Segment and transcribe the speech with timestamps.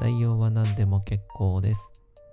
[0.00, 1.92] 内容は何でも結構です。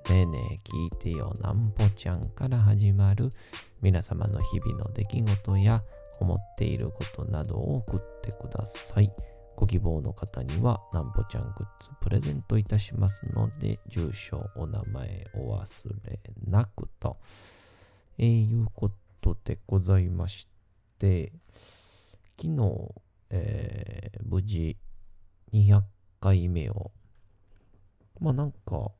[0.10, 3.30] ねえねえ聞いてよなんぽちゃんから始まる
[3.82, 5.84] 皆様の日々の出来事や
[6.20, 9.12] 思っていることなどを送ってください。
[9.56, 17.18] ご希望の方にはなんぽちゃんグッズプレゼントいたしますので、住所、お名前お忘れなくと、
[18.18, 20.48] えー、いうことでございまし
[20.98, 21.32] て、
[22.40, 22.96] 昨日、
[23.30, 23.92] えー
[24.32, 24.78] 無事
[25.54, 25.82] 200
[26.22, 26.92] 回目を
[28.22, 28.92] まあなんか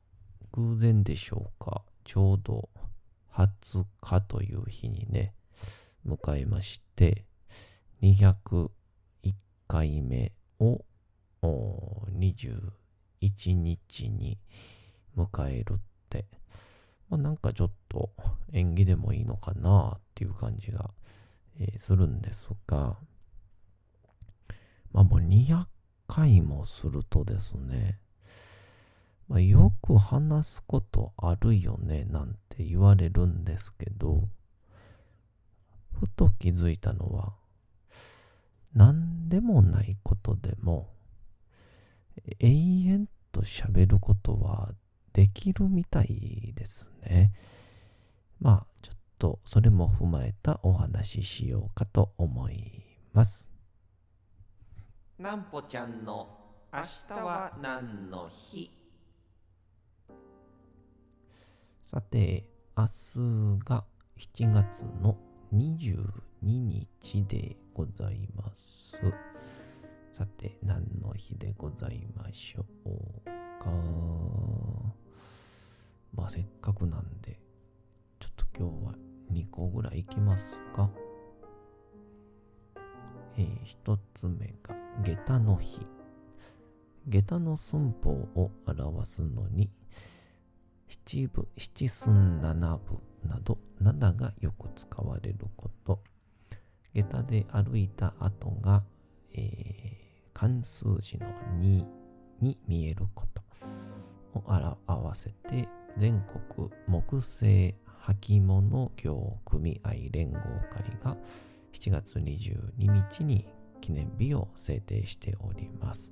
[0.50, 1.82] 偶然でしょうか。
[2.04, 2.68] ちょうど
[3.32, 5.32] 20日という日にね、
[6.04, 7.24] 迎えまして、
[8.02, 8.68] 201
[9.68, 10.84] 回目を
[11.40, 14.40] 21日に
[15.16, 15.76] 迎えるっ
[16.10, 16.26] て、
[17.08, 18.10] まあなんかちょっと
[18.52, 20.90] 縁起でもいいのかなっていう感じが、
[21.60, 22.96] えーするんですが、
[24.90, 25.66] まあもう200
[26.08, 28.00] 回もするとですね、
[29.32, 34.28] まあ、よく話すことあるよねなんて言われるんですけど、
[35.98, 37.32] ふと気づいたのは、
[38.74, 40.90] 何でもないことでも、
[42.40, 44.74] 永遠と喋ることは
[45.14, 47.32] できるみたいですね。
[48.38, 52.82] まあ、ちょっとそれも踏まえたお話ししようかと思い
[53.14, 53.50] ます。
[55.18, 56.28] なんぽちゃんの
[56.70, 58.81] 明日は何の日？
[61.92, 63.84] さて、明日が
[64.18, 65.18] 7月の
[65.52, 66.00] 22
[66.40, 68.96] 日でございます。
[70.10, 73.70] さて、何の日でございましょうか。
[76.14, 77.38] まあ、せっかくなんで、
[78.20, 78.94] ちょっと今日は
[79.30, 80.88] 2個ぐらいいきますか。
[83.36, 84.74] えー、1つ目が、
[85.04, 85.86] 下駄の日。
[87.08, 89.70] 下駄の寸法を表すのに、
[91.04, 96.00] 七部、七寸七部など7がよく使われること。
[96.94, 98.82] 下駄で歩いた跡が、
[99.32, 100.02] えー
[100.34, 101.26] 漢数字の
[101.60, 101.84] 2
[102.40, 103.42] に見えること
[104.34, 104.44] を
[104.88, 106.20] 表せて全
[106.56, 110.38] 国木製履物業組合連合
[110.72, 111.16] 会が
[111.72, 113.46] 7月22日に
[113.80, 116.10] 記念日を制定しております。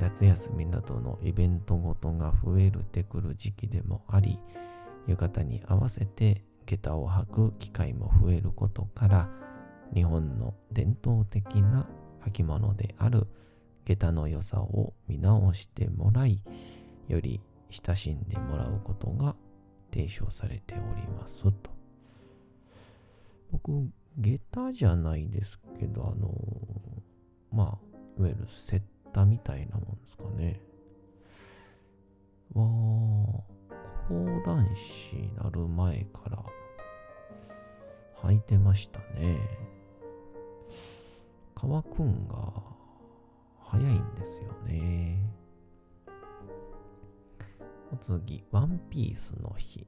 [0.00, 4.38] 夏休みなどのイベントごとが増えるてくる時期でもあり、
[5.06, 9.28] 浴衣に合わせて下駄を履く機会も増えることから、
[9.94, 11.88] 日本の伝統的な
[12.26, 13.26] 履物である
[13.84, 16.40] 下駄の良さを見直してもらい、
[17.08, 19.34] より親しんでもらうことが
[19.92, 21.70] 提唱されておりますと。
[23.50, 26.32] 僕、下駄じゃないですけど、あの
[27.50, 30.60] まあ、いわゆるセッタみたいなもんですかね。
[32.54, 32.68] わあ、
[34.08, 36.42] 講談師なる前から
[38.22, 39.38] 履いてましたね。
[41.54, 42.52] 乾くんが
[43.60, 45.18] 早いんですよね。
[47.92, 49.86] お次、ワンピースの日。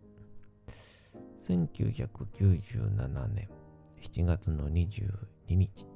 [1.43, 3.49] 1997年
[4.03, 5.87] 7月の22日、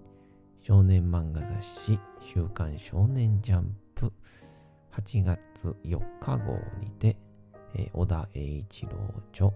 [0.68, 4.12] 少年漫画雑誌週刊少年ジャンプ
[4.94, 5.40] 8月
[5.82, 7.16] 4日号にて、
[7.74, 8.90] えー小田栄一郎
[9.32, 9.50] 著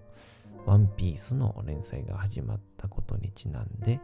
[0.65, 4.01] ワンピースの連載が始まったことにちなんで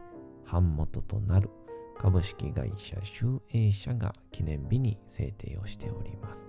[0.51, 1.49] 版元となる
[1.97, 6.47] 株式会社集英社が記念日に制定をしております。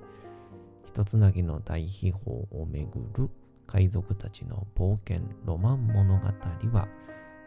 [0.85, 3.31] 一つなぎの大秘宝をめぐる
[3.67, 6.87] 海賊たちの冒険ロマン物語は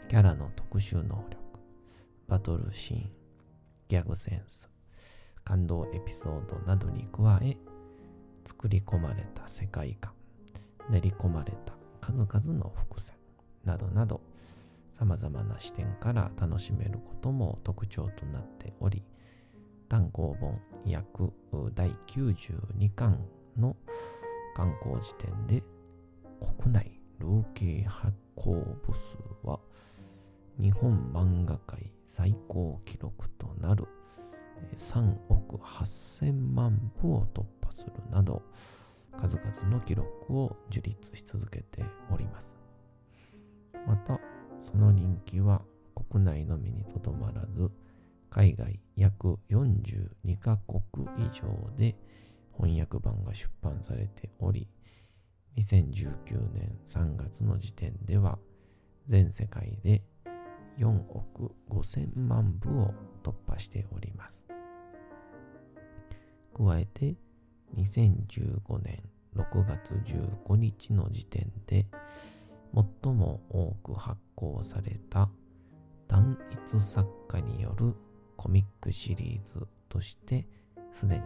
[0.10, 1.43] キャラの特殊能力、
[2.28, 3.12] バトルシーン、
[3.90, 4.70] ギャグセンス、
[5.44, 7.58] 感動エピソードなどに加え、
[8.46, 10.14] 作り込まれた世界観、
[10.90, 13.16] 練り込まれた数々の伏線
[13.64, 14.22] などなど、
[14.92, 19.04] 様々な視点から楽しめることも特徴となっており、
[19.90, 21.32] 単行本約
[21.76, 23.20] 第92巻
[23.58, 23.76] の
[24.56, 25.64] 刊行時点で
[26.60, 29.60] 国内累計発行部数は
[30.60, 33.88] 日本漫画界最高記録となる
[34.78, 38.42] 3億8000万部を突破するなど
[39.18, 42.58] 数々の記録を樹立し続けております。
[43.88, 44.20] また、
[44.64, 45.62] その人気は
[46.10, 47.70] 国内のみにとどまらず、
[48.30, 51.96] 海外約42カ国以上で
[52.58, 54.68] 翻訳版が出版されており、
[55.58, 56.14] 2019
[56.54, 58.40] 年3月の時点では
[59.08, 60.02] 全世界で
[60.78, 62.94] 4億5000万部を
[63.24, 64.44] 突破しております。
[66.56, 67.16] 加えて
[67.76, 69.02] 2015年
[69.36, 71.88] 6月15日の時点で
[72.74, 75.30] 最も多く発行された
[76.08, 77.96] 単一作家による
[78.38, 80.46] コミックシリーズとして
[80.92, 81.24] すでに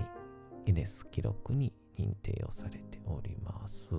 [0.65, 3.97] ギネス記録に認定をされておりますと。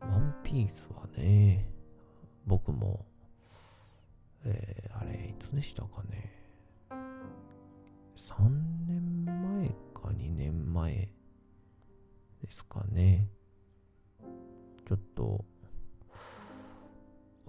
[0.00, 1.73] ワンピースはね、
[2.46, 3.06] 僕も、
[4.44, 6.32] えー、あれ、いつでしたかね。
[8.16, 8.48] 3
[8.86, 11.08] 年前か2年前
[12.42, 13.28] ですかね。
[14.86, 15.44] ちょっと、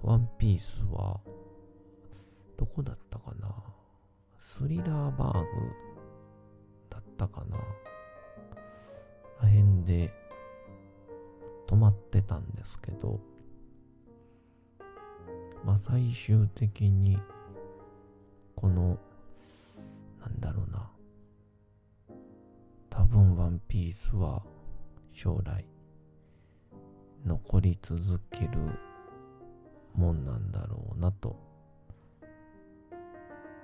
[0.01, 1.19] ワンピースは、
[2.57, 3.53] どこだったかな
[4.39, 5.45] スリラーバーグ
[6.89, 7.57] だったかな
[9.42, 10.13] あ辺で
[11.68, 13.19] 止まってたんですけど、
[15.66, 17.18] まあ最終的に、
[18.56, 18.98] この、
[20.22, 20.90] なんだろうな。
[22.90, 24.42] 多分ワンピースは
[25.12, 25.66] 将来
[27.26, 28.52] 残り続ける
[29.94, 31.36] もんなんだろうなと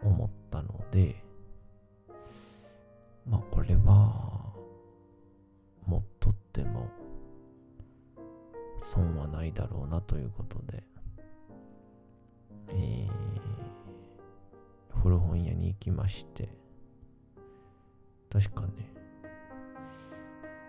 [0.03, 1.23] 思ったので、
[3.29, 4.53] まあこれは
[5.85, 6.89] 持っとっても
[8.79, 10.83] 損はないだろうなということで、
[12.69, 16.49] えー、古本屋に行きまして、
[18.31, 18.67] 確かね、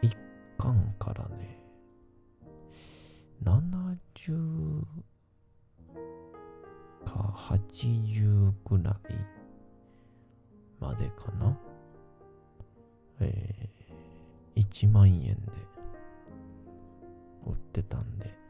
[0.01, 0.17] 一
[0.59, 1.59] 巻からね、
[3.45, 4.83] 70
[7.05, 9.15] か80くらい
[10.81, 11.57] までかな。
[13.21, 15.33] えー、1万円で
[17.47, 18.42] 売ってたんで、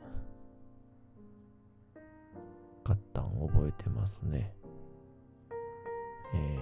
[2.84, 4.55] 買ったん覚えてますね。
[6.34, 6.58] え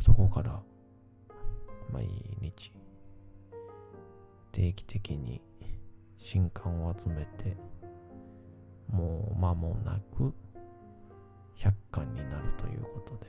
[0.00, 0.60] ー、そこから
[1.92, 2.08] 毎
[2.40, 2.72] 日
[4.52, 5.40] 定期的に
[6.18, 7.56] 新刊を集めて
[8.88, 10.34] もう間もなく
[11.56, 13.26] 100巻になるということで、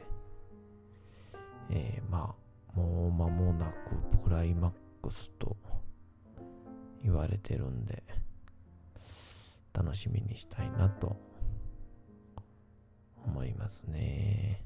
[1.70, 4.72] えー、まあもう間もなくクライマッ
[5.02, 5.56] クスと
[7.04, 8.04] 言われてるんで
[9.78, 11.16] 楽しみにしたいなと
[13.24, 14.66] 思いますね。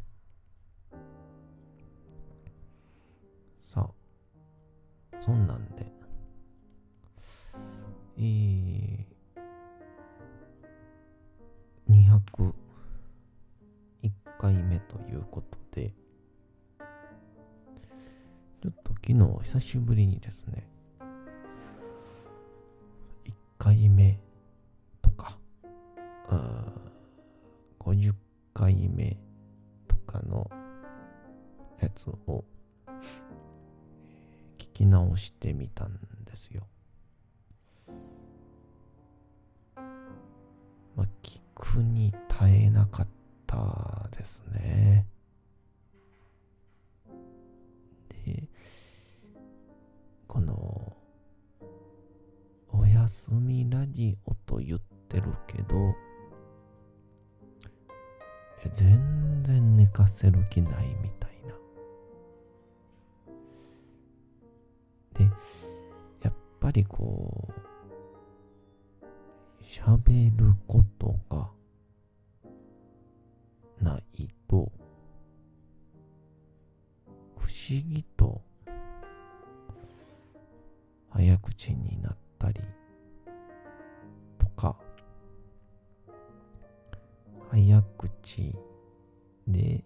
[3.57, 5.91] さあそんなんで。
[8.17, 9.05] えー、
[11.89, 12.53] 201
[14.39, 15.93] 回目ということで、
[18.61, 20.69] ちょっと昨日久しぶりにですね、
[23.25, 24.19] 1回目
[32.27, 32.43] を
[34.57, 36.67] 聞き直してみたんですよ。
[41.61, 43.07] 苦に耐えなかっ
[43.45, 45.05] たですね。
[48.25, 48.43] で、
[50.27, 50.97] この、
[52.73, 55.75] おやすみラジオと言ってるけど、
[58.73, 61.20] 全然寝かせる気ないみたいな
[66.61, 67.49] ぱりこ
[68.99, 69.03] う、
[69.63, 71.49] 喋ることが
[73.81, 74.71] ないと、
[77.35, 78.41] 不思議と
[81.09, 82.61] 早口になったり
[84.37, 84.75] とか、
[87.49, 88.55] 早口
[89.47, 89.83] で、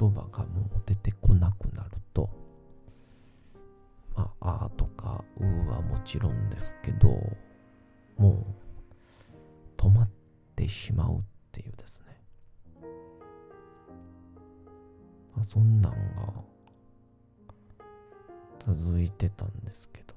[0.00, 2.30] 言葉がもう出てこなくなると、
[4.16, 7.08] まあ、あーとかうーはもちろんですけど、
[8.16, 8.46] も
[9.78, 10.08] う止まっ
[10.56, 11.20] てしまうっ
[11.52, 12.16] ていうですね。
[15.36, 16.32] まあ、そんなんが
[18.66, 20.14] 続いてたんですけど。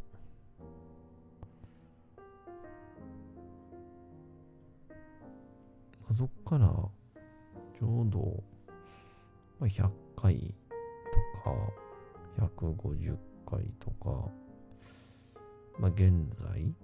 [6.15, 8.43] そっからちょうど
[9.63, 10.53] まあ100回
[11.45, 11.55] とか
[12.37, 13.17] 150
[13.49, 14.29] 回とか、
[15.79, 16.75] まあ、現在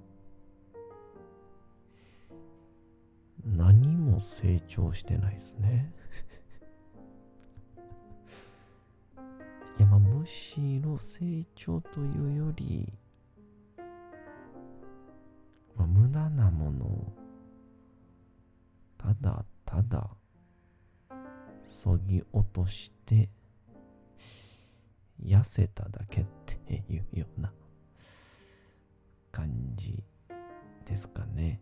[3.45, 5.91] 何も成長してないですね。
[9.77, 12.93] いやまあむしろ成長というより、
[15.75, 17.13] まあ、無駄なものを
[18.97, 20.09] ただただ
[21.69, 23.29] そぎ落として
[25.23, 26.25] 痩せただけっ
[26.65, 27.53] ていうような
[29.31, 30.03] 感じ
[30.85, 31.61] ですかね。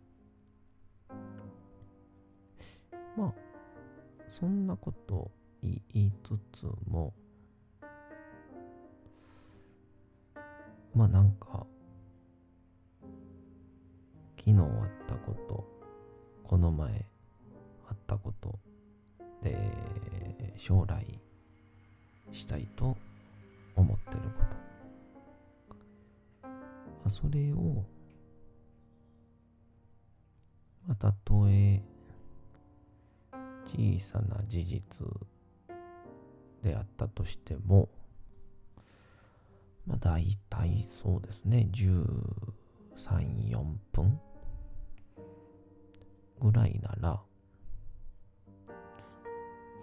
[3.16, 3.34] まあ
[4.28, 5.30] そんなこと
[5.62, 7.12] 言いつつも
[10.94, 11.66] まあなんか
[14.38, 15.64] 昨日あったこと
[16.44, 17.04] この前
[17.88, 18.58] あったこと
[19.42, 19.56] で
[20.56, 21.06] 将来
[22.32, 22.96] したいと
[23.76, 24.44] 思ってるこ
[27.04, 27.84] と、それを、
[30.86, 31.80] まあ、たとえ
[33.64, 35.06] 小さな事実
[36.62, 37.88] であったとしても
[39.86, 42.08] まあ大体そうですね13、
[43.50, 44.20] 4分
[46.40, 47.20] ぐらいなら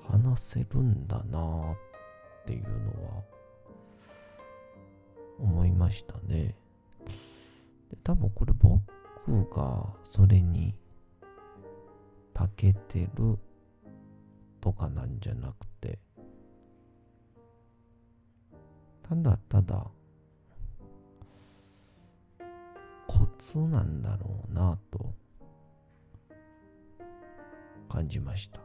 [0.09, 3.23] 話せるんだなっていうのは
[5.39, 6.55] 思いましたね。
[7.89, 10.75] で多分これ僕がそれに
[12.33, 13.37] 長けてる
[14.61, 15.99] とかなんじゃなくて
[19.07, 19.87] ただただ
[23.07, 25.13] コツなんだろうなと
[27.87, 28.59] 感じました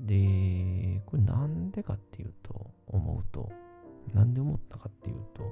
[0.00, 3.50] でこれなんでかっていうと思うと
[4.14, 5.42] なんで思ったかっていうと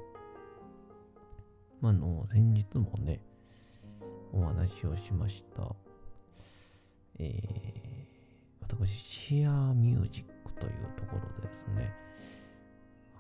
[1.81, 3.21] まあの先日もね
[4.33, 5.75] お話をしました
[7.19, 11.91] えー、私シアーミュージックというところでですね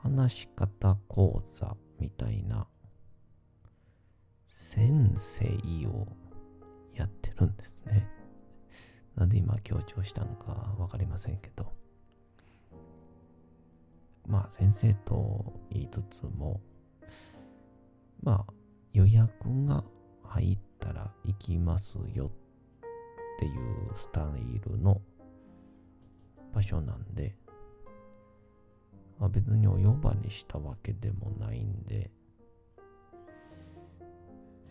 [0.02, 2.66] 話し方講座みたいな
[4.49, 5.45] 先生
[5.88, 6.06] を
[6.95, 8.06] やってるんですね。
[9.16, 11.73] なんで今強調したのかわかりませんけど。
[14.26, 16.61] まあ先生と言いつつも、
[18.23, 18.52] まあ
[18.92, 19.32] 予約
[19.66, 19.85] が
[20.25, 23.52] 入ったら行きますよっていう
[23.96, 25.00] スタイルの
[26.52, 27.37] 場所なんで、
[29.18, 32.11] まあ、別にお呼ばれしたわけでもないんで、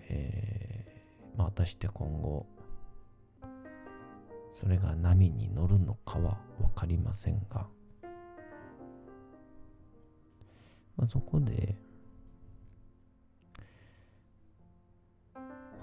[0.09, 2.47] えー、まあ、果たして今後、
[4.59, 7.67] それが波に乗るのかは分かりませんが、
[10.95, 11.75] まあ、そこで、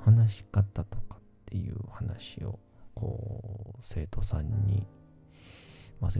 [0.04, 2.58] 話し方とかっていう話を、
[2.94, 4.86] こう、生徒さんに、
[6.00, 6.10] まあ、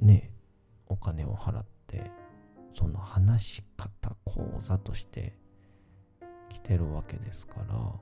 [0.00, 0.30] ね、
[0.86, 2.12] お金を払って、
[2.74, 5.36] その話し方講座として
[6.48, 7.92] 来てるわけですから、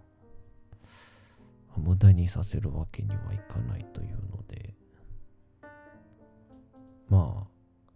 [1.81, 4.75] 無駄にさせるわけにはいかないというので、
[7.09, 7.47] まあ、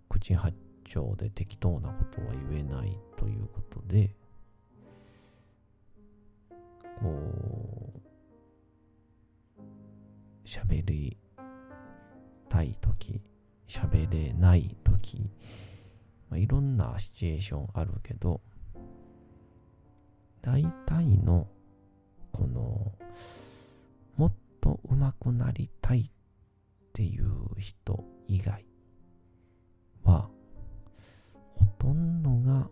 [0.08, 4.14] 口八丁で適当なことは言えないということで、
[7.00, 8.00] こう、
[10.44, 11.16] 喋り
[12.48, 13.20] たいとき、
[13.68, 15.30] 喋れないとき、
[16.28, 18.40] まあ、いろんなシチュエーションあるけど、
[20.42, 21.46] 大体の、
[22.32, 22.92] この、
[24.60, 27.26] と上手くなりたいっていう
[27.58, 28.64] 人以外
[30.04, 30.28] は、
[31.56, 32.68] ほとんどが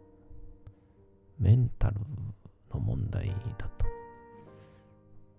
[1.39, 1.97] メンタル
[2.73, 3.87] の問題だと。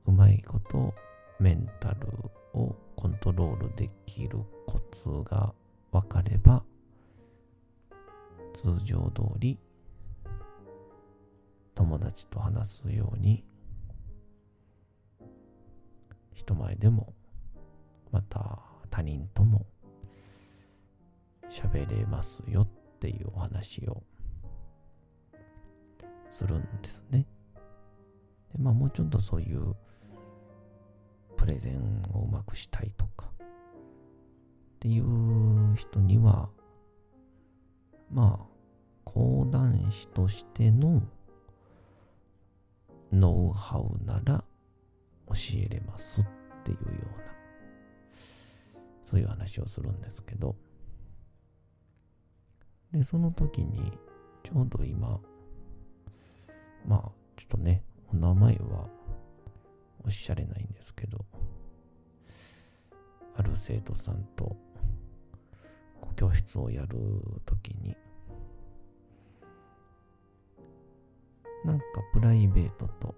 [0.06, 0.94] うまいこと
[1.40, 2.08] メンタル
[2.54, 5.54] をコントロールできるコツが
[5.92, 6.64] 分かれば、
[8.54, 9.58] 通常通り
[11.76, 13.46] 友達と話すように
[16.40, 17.14] 人前でも
[18.12, 19.66] また他人とも
[21.52, 22.68] 喋れますよっ
[23.00, 24.02] ていうお話を
[26.30, 27.26] するんですね。
[28.54, 29.76] でまあもうちょっとそういう
[31.36, 33.48] プレゼンをうまくしたいとかっ
[34.80, 36.50] ていう人には
[38.10, 38.46] まあ
[39.04, 41.02] 講談師としての
[43.12, 44.44] ノウハウなら
[45.30, 46.24] 教えれますっ
[46.64, 46.84] ていうよ
[47.16, 47.30] うな
[49.06, 50.56] そういう話をするんですけど。
[52.92, 53.94] でその時に
[54.44, 55.20] ちょうど今
[56.88, 57.02] まあ
[57.38, 58.88] ちょっとねお名前は
[60.04, 61.24] おっしゃれないんですけど
[63.36, 64.56] ある生徒さんと
[66.16, 66.98] 教室をやる
[67.46, 67.96] 時に
[71.64, 73.16] なんかプライベートと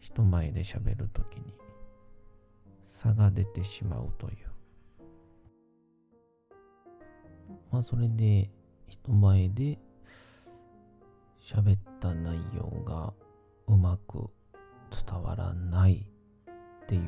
[0.00, 1.54] 人前で喋るときに
[2.90, 4.36] 差が出てしまうという。
[7.70, 8.50] まあそれで
[8.88, 9.78] 人前で
[11.40, 13.12] 喋った内容が
[13.66, 14.30] うまく
[15.06, 16.06] 伝わらない
[16.84, 17.02] っていう、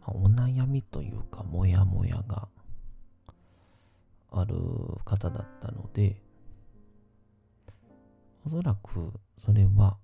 [0.00, 2.48] まあ、お悩みというかモヤモヤが
[4.30, 4.56] ある
[5.04, 6.20] 方だったので、
[8.44, 9.96] おそらくそれは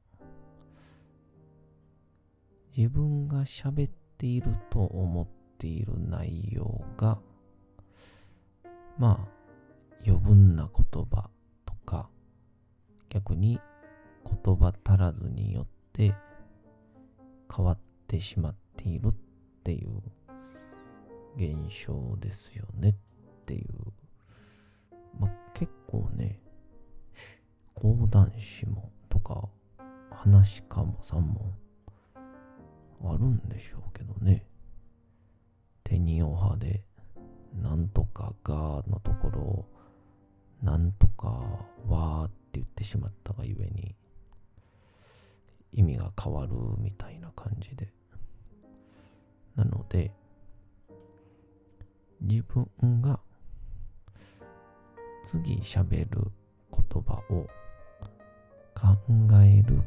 [2.76, 5.26] 自分が喋っていると思っ
[5.59, 7.19] ている内容が
[8.99, 9.43] まあ
[10.07, 11.29] 余分な言葉
[11.67, 12.09] とか
[13.09, 13.61] 逆に
[14.45, 16.14] 言葉足らずによって
[17.55, 19.12] 変わってしまっているっ
[19.62, 19.91] ていう
[21.37, 22.95] 現象ですよねっ
[23.45, 23.69] ていう。
[25.19, 26.41] まあ結構ね
[27.75, 29.49] 講談師もとか
[30.11, 31.52] 話家もさんも
[33.04, 34.47] あるんでしょうけどね。
[35.84, 36.84] 手におはで
[37.60, 39.69] なんとかがのところを
[40.62, 41.28] なんとか
[41.88, 43.95] わーって言ってしまったがゆえに
[45.73, 47.93] 意味が変わるみたいな感じで。
[49.56, 50.10] なので
[52.23, 53.21] 自分が
[55.25, 56.30] 次喋る
[56.71, 57.47] 言葉を
[58.75, 58.97] 考
[59.43, 59.82] える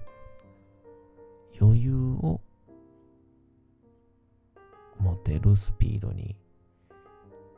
[1.59, 2.41] 余裕を
[4.99, 6.35] 持てるスピードに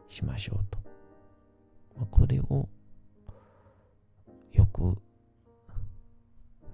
[0.10, 0.80] しましょうと。
[1.98, 2.68] まあ、これを
[4.54, 4.98] よく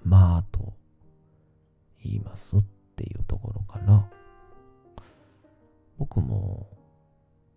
[0.03, 0.73] まあと
[2.03, 2.63] 言いますっ
[2.95, 4.05] ていうところから
[5.97, 6.67] 僕も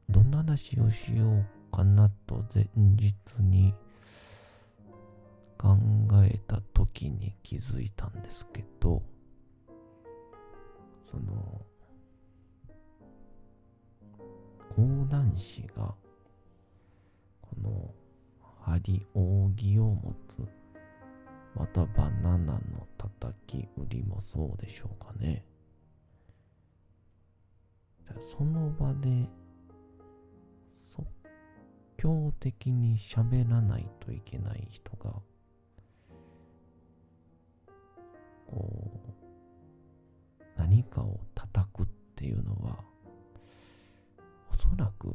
[0.09, 3.75] どんな話をしようかなと前日に
[5.59, 5.77] 考
[6.25, 9.03] えた時に気づいたんですけど、
[18.87, 20.39] 針扇を持つ、
[21.57, 25.45] またバナナの叩き売りもそうでしょうかね。
[28.21, 29.29] その場で、
[30.73, 31.05] 即
[31.97, 35.15] 興的に喋らないといけない人が、
[38.47, 38.93] こ
[40.39, 42.85] う、何かを叩くっていうのは、
[44.53, 45.09] おそらく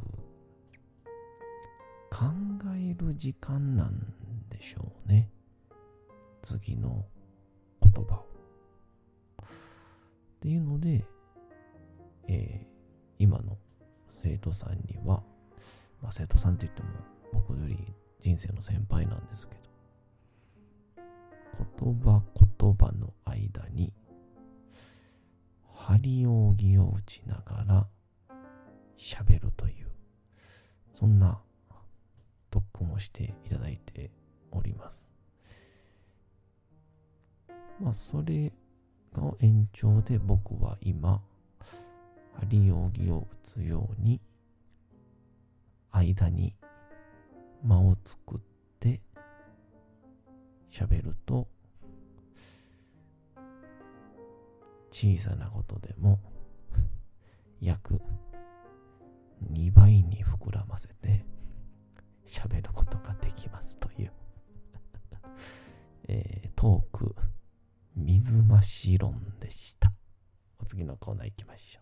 [2.11, 2.25] 考
[2.75, 3.97] える時間なん
[4.49, 5.29] でしょうね。
[6.41, 7.05] 次の
[7.81, 8.27] 言葉を。
[9.41, 9.45] っ
[10.41, 11.05] ていうので、
[12.27, 12.65] えー、
[13.17, 13.57] 今の
[14.09, 15.23] 生徒さんには、
[16.01, 16.89] まあ、生徒さんって言っても
[17.31, 17.77] 僕より
[18.19, 19.61] 人生の先輩なんですけど、
[21.79, 22.21] 言葉
[22.59, 23.93] 言葉の間に
[25.73, 27.87] 針扇を打ちながら
[28.97, 29.87] 喋るという
[30.91, 31.39] そんな
[32.51, 34.11] 特訓をしていただいて
[34.51, 35.09] おります。
[37.81, 38.53] まあそれ
[39.15, 41.21] の延長で僕は今
[42.39, 44.21] 針扇を打つように
[45.91, 46.55] 間に
[47.63, 48.39] 間を作っ
[48.79, 49.01] て
[50.71, 51.47] 喋ると
[54.91, 56.19] 小さなことでも
[57.59, 58.01] 約
[59.51, 61.25] 2倍に膨らませて
[62.27, 64.11] 喋ることができますという
[66.07, 67.15] えー、トーク
[67.95, 69.93] 水増し論でした。
[70.59, 71.81] お次のコーナー行きましょ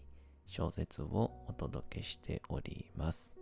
[0.51, 3.33] 小説をお届けしております。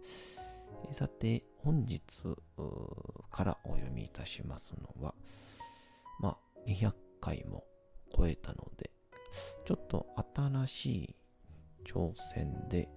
[0.92, 2.00] さて、本日
[3.32, 5.16] からお読みいたしますのは、
[6.20, 6.38] まあ、
[6.70, 7.64] 200回も
[8.16, 8.92] 超えたので、
[9.66, 11.16] ちょっと新しい
[11.84, 12.88] 挑戦で、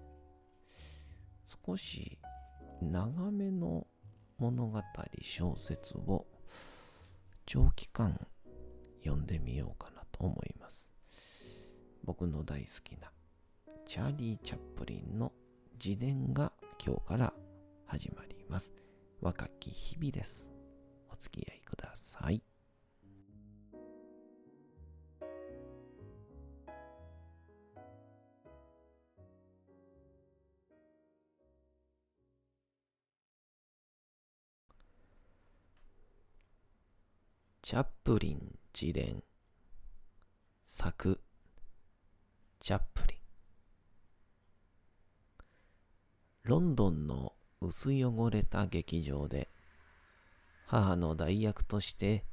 [1.67, 2.19] 少し
[2.83, 3.87] 長めの
[4.37, 4.83] 物語、
[5.23, 6.27] 小説を
[7.47, 8.21] 長期間
[9.03, 10.87] 読んでみようかなと思います。
[12.05, 13.11] 僕の大好きな
[13.93, 15.31] チャーリー・チャップリンの
[15.79, 16.51] 自伝が
[16.83, 17.35] 今日から
[17.85, 18.73] 始まります。
[19.21, 20.51] 若き日々です。
[21.11, 22.43] お付き合いください。
[37.61, 39.23] チャップリン自伝
[40.65, 41.21] 作
[42.59, 43.23] チャップリン
[46.45, 49.49] ロンドンの薄汚れた劇場で
[50.67, 52.25] 母の代役として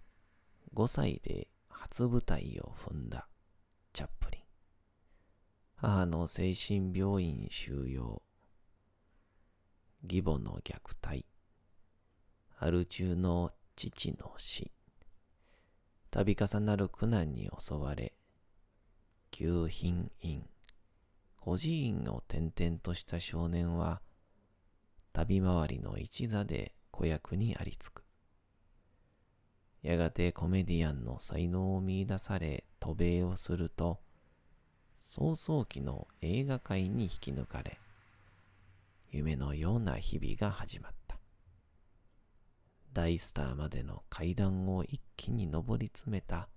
[0.73, 3.27] 5歳で初舞台を踏んだ
[3.93, 4.41] チャップリン。
[5.75, 8.21] 母の精神病院収容。
[10.03, 11.25] 義母の虐待。
[12.57, 14.71] アル中の父の死。
[16.11, 18.13] 度重なる苦難に襲われ
[19.29, 20.43] 旧品院
[21.39, 24.01] 孤児院を転々とした少年は
[25.13, 28.03] 旅回りの一座で子役にありつく。
[29.81, 33.99] やがてコメディアンの才能を見出され渡米をすると
[34.97, 37.79] 早々期の映画界に引き抜かれ
[39.09, 41.17] 夢のような日々が始まった。
[42.91, 46.49] 大スターまでの階段を一気に上り詰めた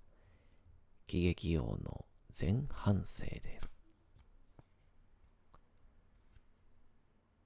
[1.07, 2.05] 喜劇王の
[2.37, 3.72] 前半生である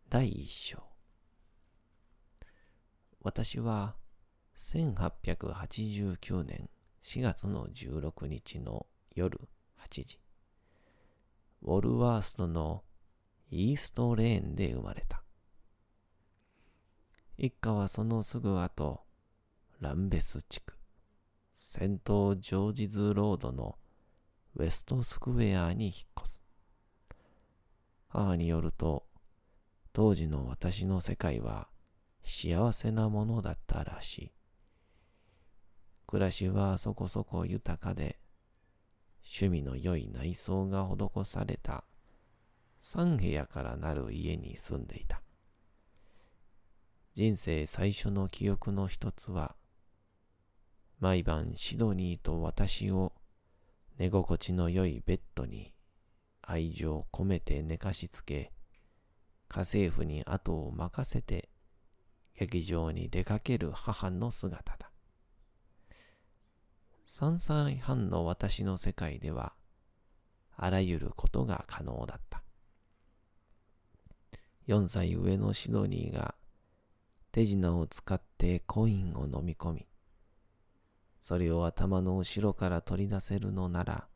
[0.09, 0.81] 第一章。
[3.19, 3.97] 私は
[4.57, 6.69] 1889年
[7.03, 9.37] 4月の16日の夜
[9.81, 10.17] 8時
[11.61, 12.85] ウォルワーストの
[13.51, 15.23] イーストレーンで生まれた。
[17.37, 19.01] 一家はそのすぐ後
[19.81, 20.73] ランベス地区
[21.57, 23.77] セントジョージズロードの
[24.55, 26.41] ウェストスクウェアに引っ越す。
[28.07, 29.06] 母によると
[29.97, 31.69] 当時の私の世界は
[32.23, 34.31] 幸せなものだったらしい。
[36.05, 38.19] 暮らしはそこそこ豊かで、
[39.23, 41.83] 趣味の良い内装が施された
[42.83, 45.23] 3部屋からなる家に住んでいた。
[47.15, 49.55] 人生最初の記憶の一つは、
[50.99, 53.13] 毎晩シドニーと私を
[53.97, 55.73] 寝心地の良いベッドに
[56.43, 58.51] 愛情込めて寝かしつけ、
[59.47, 61.49] 家政婦に後を任せて
[62.35, 64.91] 劇場に出かける母の姿だ。
[67.07, 69.53] 3歳半の私の世界では、
[70.55, 72.43] あらゆることが可能だった。
[74.67, 76.35] 4歳上のシドニーが
[77.31, 79.87] 手品を使ってコインを飲み込み、
[81.19, 84.07] それを頭の後ろから取り出せるのなら、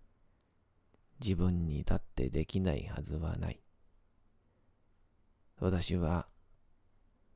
[1.19, 3.60] 自分にだってできないはずはない。
[5.61, 6.25] 私は、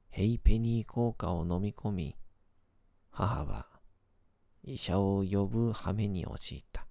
[0.09, 2.17] ヘイペニー効果を飲み込み、
[3.11, 3.67] 母は
[4.63, 6.87] 医者を呼ぶ羽目に陥った。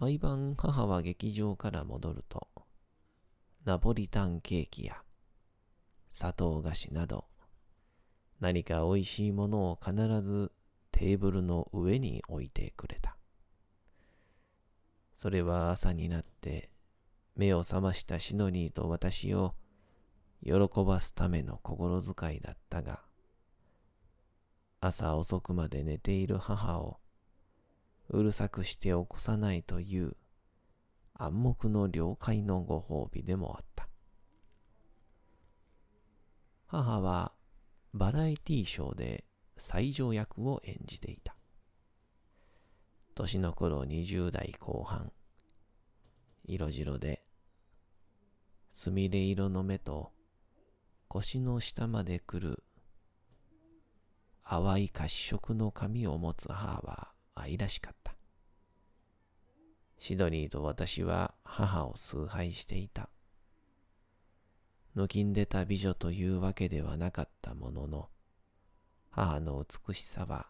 [0.00, 2.48] 毎晩母は劇場から戻ると、
[3.64, 4.96] ナポリタンケーキや
[6.10, 7.26] 砂糖菓子など、
[8.40, 10.50] 何か美味しいものを必ず
[10.90, 13.16] テーブルの上に置いてくれた。
[15.14, 16.68] それは朝になって
[17.36, 19.54] 目を覚ましたシノニーと私を
[20.42, 23.02] 喜ばすための心遣いだったが、
[24.80, 26.98] 朝遅くまで寝ている母を
[28.08, 30.16] うるさくして起こさないという
[31.14, 33.88] 暗黙の了解のご褒美でもあった。
[36.66, 37.32] 母は
[37.92, 39.24] バラエティショーで
[39.56, 41.36] 最上役を演じていた。
[43.14, 45.10] 年の頃20代後半、
[46.44, 47.25] 色白で
[48.78, 50.12] すみれ色の目と
[51.08, 52.62] 腰の下まで来る
[54.44, 58.14] 淡い褐色の髪を持つ母は愛らしかった。
[59.98, 63.08] シドニーと私は母を崇拝していた。
[64.94, 68.10] 抜きんでた美女というわけではなかったものの、
[69.08, 70.48] 母の美しさは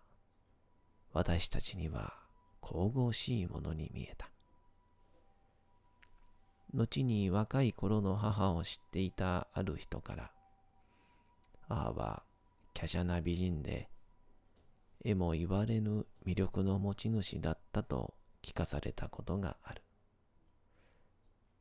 [1.13, 2.15] 私たちには
[2.61, 4.29] 神々しいものに見えた。
[6.75, 10.31] 後に若い頃の母を知っていたある人から、
[11.69, 12.23] 母は
[12.75, 13.89] 華奢な美人で、
[15.05, 19.83] 絵も言われぬ魅力の持ち主だったと聞かされたことがある。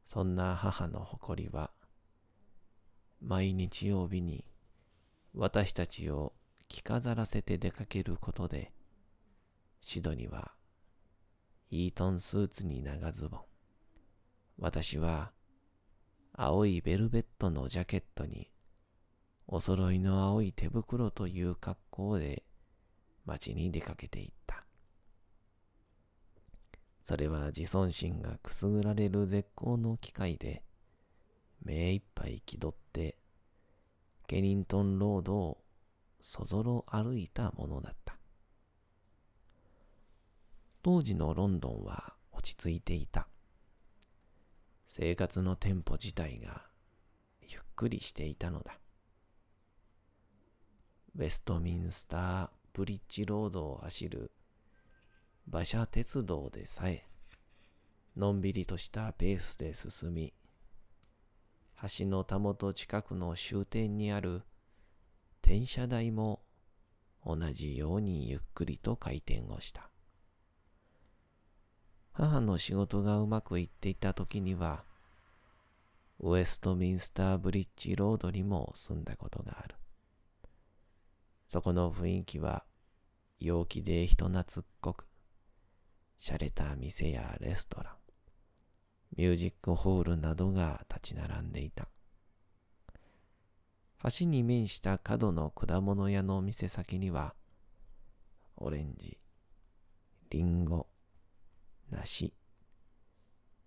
[0.07, 1.71] そんな母の誇りは、
[3.21, 4.45] 毎日曜日に
[5.33, 6.33] 私たちを
[6.67, 8.71] 着飾らせて出かけることで、
[9.81, 10.51] シドには
[11.69, 13.39] イートンスーツに長ズボン、
[14.57, 15.31] 私は
[16.33, 18.49] 青いベルベットのジャケットに
[19.47, 22.43] お揃いの青い手袋という格好で
[23.25, 24.65] 街に出かけていった。
[27.03, 30.63] それは自尊心がくすぐられる絶好の機会で、
[31.63, 33.17] 目いっぱい気取って、
[34.25, 35.57] ケニントンロードを
[36.19, 38.17] そぞろ歩いたものだった。
[40.81, 43.27] 当時のロンドンは落ち着いていた。
[44.97, 46.61] 生活のテンポ自体が
[47.41, 48.79] ゆっくりしていたのだ。
[51.17, 54.31] ウェストミンスターブリッジロードを走る
[55.51, 57.05] 馬車鉄道でさえ、
[58.15, 60.31] のんびりとしたペースで進み、
[61.97, 64.43] 橋のたもと近くの終点にある
[65.41, 66.39] 転車台も
[67.25, 69.89] 同じようにゆっくりと回転をした。
[72.17, 74.85] 母の仕事がうまくいっていた時には、
[76.19, 79.75] ウェストミンスターブリッジロードにも住んだことがある。
[81.45, 82.65] そこの雰囲気は
[83.41, 85.05] 陽気で人懐っこく、
[86.21, 87.93] 洒落た店やレストラン、
[89.17, 91.89] ミュージックホールなどが立ち並んでいた。
[94.17, 97.35] 橋に面した角の果物屋の店先には、
[98.55, 99.17] オレンジ、
[100.29, 100.87] リンゴ、
[101.89, 102.33] 梨、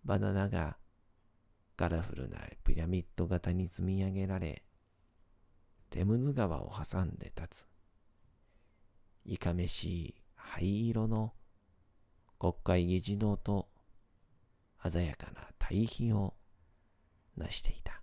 [0.05, 0.77] バナナが
[1.77, 4.65] カラフルなピラミッド型に積み上げられ、
[5.91, 7.67] テムズ川を挟んで立つ。
[9.25, 11.33] いかめしい灰色の
[12.39, 13.69] 国会議事堂と
[14.89, 16.35] 鮮やかな対比を
[17.37, 18.03] なしていた。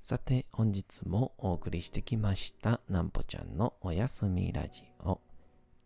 [0.00, 5.20] さて、本日もお送りしてきました、なんぽちゃんのおやすみラジオ。